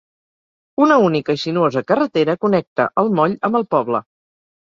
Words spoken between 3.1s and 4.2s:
moll amb el poble.